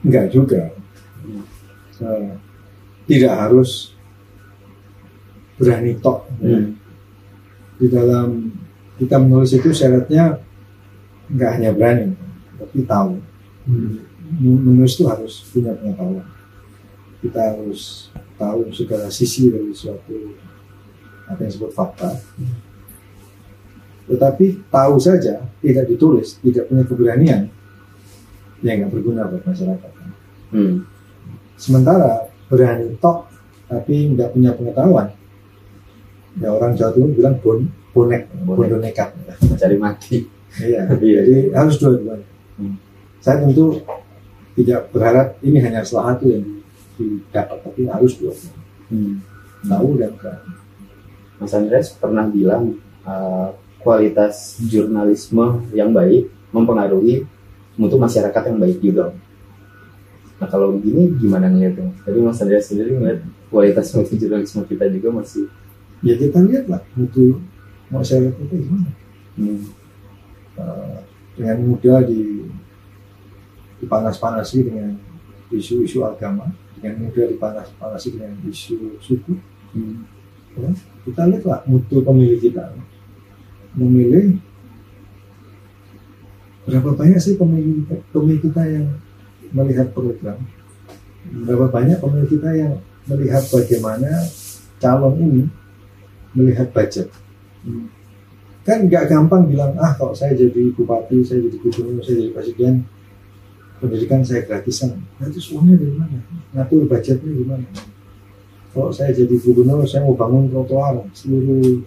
[0.00, 0.62] Enggak juga.
[2.00, 2.32] Eh,
[3.04, 3.92] tidak harus
[5.60, 6.24] berani tok.
[6.40, 6.80] Hmm.
[7.76, 8.48] Di dalam
[8.96, 10.40] kita menulis itu syaratnya
[11.28, 12.16] enggak hanya berani,
[12.56, 13.20] tapi tahu.
[13.68, 16.22] Men- Menulis itu harus punya pengetahuan.
[17.18, 20.38] Kita harus tahu segala sisi dari suatu
[21.26, 22.14] apa yang disebut fakta.
[24.10, 27.46] Tetapi tahu saja, tidak ditulis, tidak punya keberanian,
[28.58, 29.90] ya nggak berguna buat masyarakat.
[30.50, 30.82] Hmm.
[31.54, 33.30] Sementara berani tok
[33.70, 35.08] tapi nggak punya pengetahuan.
[36.38, 38.78] Ya orang Jawa Timur bilang bon, bonek, Bonek.
[38.82, 39.14] nekat.
[39.46, 40.26] Mencari mati.
[40.58, 40.90] Iya.
[40.98, 41.20] Iya.
[41.22, 42.26] Jadi harus dua-duanya.
[42.58, 42.74] Hmm.
[43.22, 43.78] Saya tentu
[44.58, 46.62] tidak berharap ini hanya salah satu yang di-
[46.98, 48.58] didapat, tapi harus dua-duanya.
[48.90, 49.14] Hmm.
[49.70, 50.52] Tahu dan berani.
[51.38, 52.74] Mas Andreas pernah bilang
[53.06, 57.24] uh, kualitas jurnalisme yang baik mempengaruhi
[57.78, 59.14] mutu masyarakat yang baik juga.
[60.40, 61.92] Nah kalau begini gimana ngeliatnya?
[62.04, 63.20] Tadi Mas Andreas sendiri ngeliat
[63.52, 65.46] kualitas mutu jurnalisme kita juga masih
[66.00, 67.44] Ya kita lihatlah mutu
[67.92, 68.90] masyarakat kita gimana.
[69.36, 69.80] hmm,
[70.60, 70.98] Eh,
[71.38, 72.44] dengan mudah di
[73.80, 74.92] dipanas-panasi dengan
[75.48, 79.34] isu-isu agama, dengan mudah dipanas-panasi dengan isu suku.
[79.72, 80.66] hmm, Ya,
[81.06, 82.74] kita lihatlah mutu pemilih kita
[83.74, 84.38] memilih
[86.66, 88.86] berapa banyak sih pemilih pemilih kita yang
[89.50, 90.38] melihat program?
[91.30, 92.72] Berapa banyak pemilih kita yang
[93.06, 94.10] melihat bagaimana
[94.78, 95.42] calon ini
[96.34, 97.10] melihat budget?
[97.66, 97.90] Hmm,
[98.62, 102.74] kan nggak gampang bilang ah kalau saya jadi bupati saya jadi gubernur saya jadi presiden
[103.80, 105.00] pendidikan saya gratisan.
[105.16, 106.18] Nah, itu uangnya dari mana?
[106.52, 107.66] Ngatur budgetnya gimana?
[108.70, 111.82] Kalau saya jadi gubernur saya mau bangun trotoar seluruh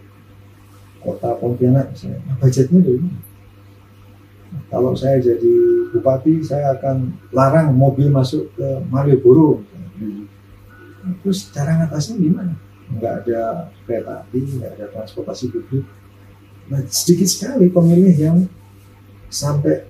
[1.04, 2.20] kota Pontianak misalnya.
[2.26, 3.20] Nah, budgetnya dari mana
[4.70, 5.54] kalau saya jadi
[5.94, 9.62] bupati saya akan larang mobil masuk ke Malioboro.
[9.98, 10.26] Hmm,
[11.04, 12.56] Nah, terus cara ngatasnya gimana?
[12.88, 15.84] Nggak ada kereta api nggak ada transportasi publik.
[16.72, 18.48] Nah sedikit sekali pemilih yang
[19.28, 19.84] sampai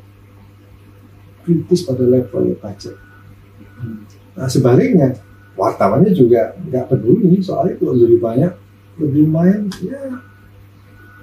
[1.45, 2.97] kritis pada level budget.
[4.33, 5.13] Nah sebaliknya
[5.53, 7.37] wartawannya juga nggak peduli.
[7.45, 8.53] Soalnya kalau lebih banyak
[8.97, 10.17] lebih main ya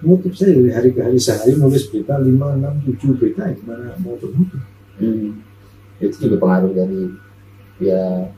[0.00, 3.92] nutup saya dari hari ke hari sehari nulis berita 5, 6, 7 berita ya gimana
[4.00, 4.56] mau bermutu
[5.00, 5.40] Hmm.
[5.96, 7.08] Itu juga pengaruh dari
[7.80, 8.28] ya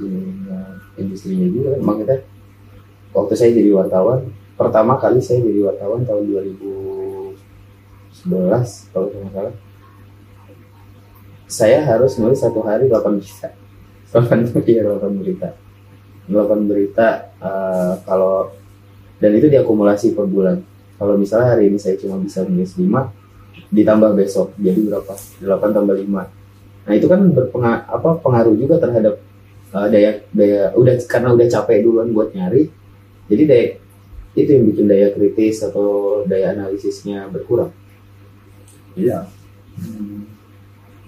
[0.00, 1.76] ininya, industrinya juga.
[1.76, 2.24] Emang kita
[3.12, 7.36] waktu saya jadi wartawan, pertama kali saya jadi wartawan tahun 2011
[8.96, 9.54] kalau tidak salah.
[11.46, 13.52] Saya harus nulis satu hari 8 berita.
[14.16, 15.52] 8 iya 8 berita.
[16.26, 18.50] 8 berita eh, kalau
[19.20, 20.60] dan itu diakumulasi per bulan.
[20.96, 22.88] Kalau misalnya hari ini saya cuma bisa nulis 5,
[23.72, 25.14] ditambah besok jadi berapa?
[25.42, 26.46] 8 tambah 5
[26.86, 29.18] nah itu kan berpengaruh apa pengaruh juga terhadap
[29.74, 32.70] uh, daya daya udah karena udah capek duluan buat nyari
[33.26, 33.68] jadi daya
[34.38, 37.72] itu yang bikin daya kritis atau daya analisisnya berkurang.
[38.92, 39.24] Iya.
[39.80, 40.28] Hmm.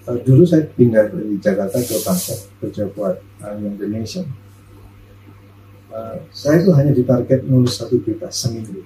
[0.08, 4.26] Uh, dulu saya pindah dari Jakarta ke Bangkok kerja buat uh, The Nation
[5.88, 8.84] Uh, saya itu hanya ditarget nulis satu berita seminggu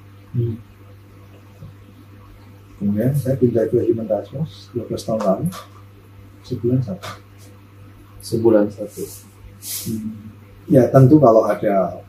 [2.83, 5.47] kemudian saya pindah ke Human Cosmos 12 tahun lalu.
[6.43, 7.11] Sebulan satu.
[8.19, 9.07] Sebulan satu.
[10.67, 12.03] Ya tentu kalau ada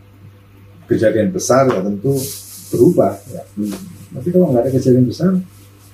[0.89, 2.17] kejadian besar ya tentu
[2.73, 3.45] berubah ya.
[3.53, 3.77] Hmm.
[4.17, 5.29] tapi kalau nggak ada kejadian besar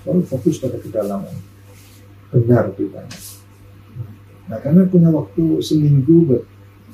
[0.08, 1.36] baru fokus pada kedalaman.
[2.32, 3.20] Benar beritanya.
[4.48, 6.44] Nah karena punya waktu seminggu buat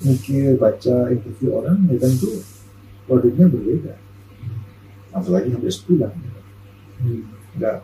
[0.01, 2.33] mikir baca interview orang ya tentu
[3.05, 3.93] produknya berbeda.
[5.13, 6.11] Apalagi hampir sebulan
[7.57, 7.77] nggak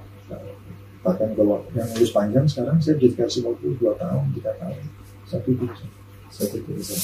[1.01, 4.84] bahkan kalau yang nulis panjang sekarang saya dikasih waktu dua tahun tiga tahun.
[5.25, 5.89] Satu tulisan
[6.31, 6.99] satu tulisan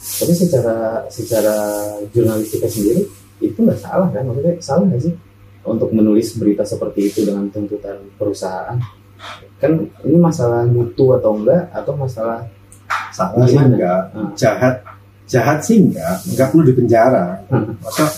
[0.00, 0.76] tapi secara
[1.12, 1.56] secara
[2.12, 3.04] jurnalistika sendiri
[3.40, 4.24] itu nggak salah kan?
[4.24, 5.14] Maksudnya salah nggak sih?
[5.60, 8.80] Untuk menulis berita seperti itu dengan tuntutan perusahaan.
[9.60, 12.48] Kan ini masalah mutu atau enggak atau masalah
[13.12, 14.08] salah sih enggak.
[14.16, 14.32] Ah.
[14.32, 14.74] jahat
[15.28, 16.24] jahat sih enggak.
[16.32, 17.44] Enggak perlu dipenjara.
[17.52, 17.76] Hmm.
[17.84, 18.08] masa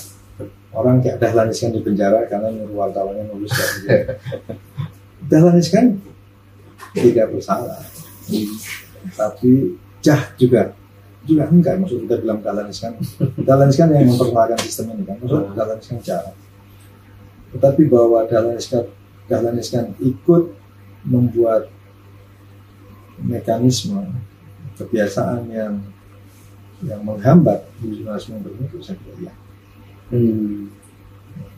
[0.73, 3.95] orang kayak Dahlan Iskan di penjara karena nyuruh wartawannya nulis kayak gitu
[5.31, 5.87] Dahlan Iskan
[6.93, 7.81] tidak bersalah
[9.17, 10.73] tapi jah juga
[11.23, 12.99] juga enggak maksud kita bilang Dahlan Iskan
[13.47, 15.55] Dahlan Iskan yang memperkenalkan sistem ini kan maksud.
[15.55, 16.35] Dahlan Iskan jahat
[17.53, 18.85] tetapi bahwa Dahlan Iskan
[19.29, 20.45] Dahlan Iskan ikut
[21.07, 21.71] membuat
[23.23, 24.03] mekanisme
[24.75, 25.75] kebiasaan yang
[26.83, 29.33] yang menghambat jurnalisme yang bermutu saya kira ya.
[30.13, 30.69] Hmm,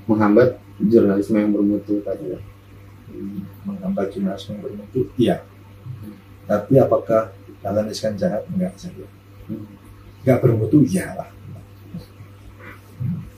[0.06, 2.40] menghambat jurnalisme yang bermutu tadi ya?
[3.66, 5.42] Menghambat jurnalisme yang bermutu iya.
[6.46, 8.44] Tapi apakah Dahlan Iskan jahat?
[8.52, 9.08] Enggak kira
[9.44, 9.68] Hmm.
[10.24, 11.28] enggak bermutu iyalah.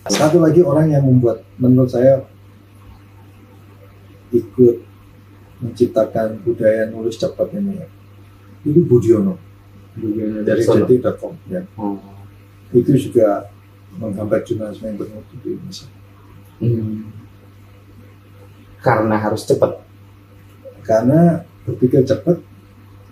[0.06, 2.22] Satu lagi orang yang membuat menurut saya
[4.30, 4.86] ikut
[5.58, 7.86] menciptakan budaya nulis cepat ini ya.
[8.62, 9.34] Itu Budiono.
[10.46, 10.84] Dari Solo.
[10.84, 11.64] detik.com ya.
[11.80, 11.96] Oh.
[12.74, 13.48] itu juga
[13.96, 15.88] menghambat jurnalisme yang bermutu di Indonesia.
[16.56, 17.12] Hmm.
[18.80, 19.82] karena harus cepat?
[20.86, 22.38] Karena berpikir cepat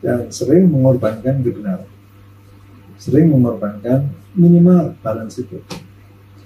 [0.01, 1.91] dan sering mengorbankan kebenaran.
[2.97, 5.83] Sering mengorbankan minimal balance reporting.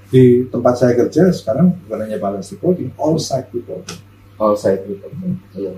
[0.09, 4.01] Di tempat saya kerja sekarang bukan hanya balance reporting all side reporting.
[4.41, 5.73] All side reporting iya.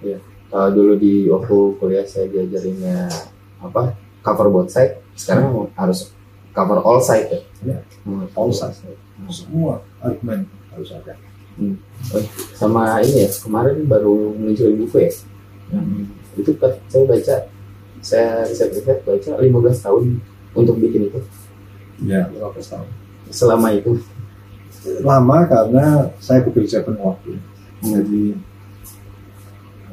[0.00, 0.18] Iya.
[0.50, 3.10] Kalau dulu di waktu kuliah saya diajarinnya
[3.58, 3.98] apa?
[4.22, 6.14] Cover both side sekarang harus
[6.52, 7.40] cover all side ya?
[7.64, 7.78] Iya.
[8.04, 8.74] Hmm, All side.
[9.28, 11.12] semua argumen harus ada.
[12.56, 15.12] Sama ini ya kemarin baru muncul buku ya?
[15.70, 15.86] Yang
[16.40, 16.50] itu
[16.88, 17.36] saya baca
[18.00, 20.04] saya riset riset baca 15 tahun
[20.56, 21.20] untuk bikin itu.
[22.00, 22.88] Ya 15 tahun.
[23.28, 24.00] Selama itu.
[25.04, 27.36] Lama karena saya bekerja penuh waktu.
[27.84, 28.40] Jadi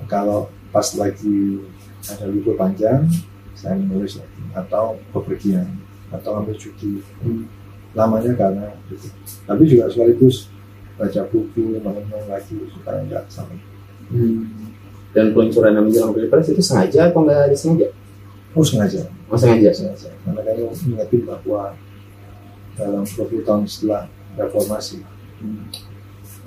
[0.08, 1.60] kalau pas lagi
[2.08, 3.04] ada libur panjang
[3.52, 5.67] saya menulis lagi atau bepergian
[6.13, 7.04] atau ambil cuti
[7.98, 9.10] lamanya karena itu
[9.43, 10.48] tapi juga sekaligus
[10.98, 13.58] baca buku teman-teman lagi supaya nggak sampai.
[14.08, 14.72] Hmm.
[15.12, 17.92] dan peluncuran yang menjelang pilpres itu sengaja atau nggak disengaja?
[18.56, 19.04] Oh sengaja.
[19.27, 19.69] Oh sengaja?
[19.75, 20.10] Sengaja.
[20.23, 21.75] Karena kayaknya mengingatkan bahwa
[22.77, 24.08] dalam 20 tahun setelah
[24.38, 25.04] reformasi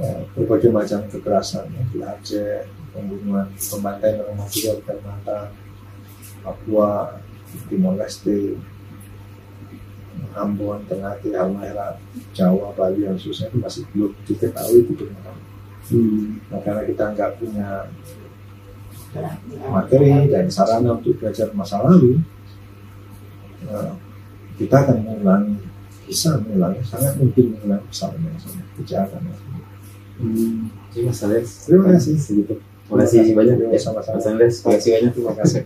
[0.00, 2.64] ya, berbagai macam kekerasan ya, di Aceh
[2.94, 5.46] pembunuhan pembantaian orang Madura di Kalimantan
[6.40, 6.90] Papua
[7.68, 8.56] Timor Leste
[10.34, 11.98] Ambon Ternate Halmahera
[12.36, 15.34] Jawa Bali dan khususnya itu masih belum diketahui itu benar
[15.90, 16.38] Hmm.
[16.46, 17.90] Nah, karena kita nggak punya
[19.74, 22.22] materi dan sarana untuk belajar masa lalu,
[23.66, 23.92] eh,
[24.54, 25.58] kita akan mengulangi,
[26.06, 29.58] bisa mengulangi, sangat mungkin mengulangi kesalahan yang sama, kejahatan yang sama.
[30.20, 30.58] Hmm.
[31.10, 32.14] Masalahnya Terima kasih.
[32.18, 33.80] segitu Terima kasih banyak Terima ya.
[33.82, 34.14] sama-sama.
[34.18, 35.12] Mas Andres, terima kasih banyak.
[35.14, 35.62] Terima kasih.